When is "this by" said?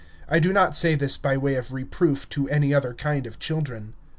0.95-1.37